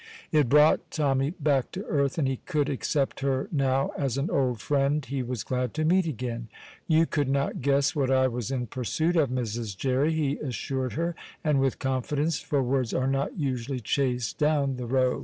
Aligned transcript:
It 0.31 0.49
brought 0.49 0.89
Tommy 0.89 1.29
back 1.39 1.69
to 1.73 1.85
earth, 1.85 2.17
and 2.17 2.27
he 2.27 2.37
could 2.37 2.69
accept 2.69 3.19
her 3.19 3.47
now 3.51 3.91
as 3.95 4.17
an 4.17 4.31
old 4.31 4.59
friend 4.59 5.05
he 5.05 5.21
was 5.21 5.43
glad 5.43 5.75
to 5.75 5.85
meet 5.85 6.07
again. 6.07 6.47
"You 6.87 7.05
could 7.05 7.29
not 7.29 7.61
guess 7.61 7.95
what 7.95 8.09
I 8.09 8.27
was 8.27 8.49
in 8.49 8.65
pursuit 8.65 9.15
of, 9.15 9.29
Mrs. 9.29 9.77
Jerry," 9.77 10.11
he 10.11 10.37
assured 10.39 10.93
her, 10.93 11.13
and 11.43 11.59
with 11.61 11.77
confidence, 11.77 12.39
for 12.39 12.63
words 12.63 12.95
are 12.95 13.05
not 13.05 13.37
usually 13.37 13.79
chased 13.79 14.39
down 14.39 14.77
the 14.77 14.87
Row. 14.87 15.19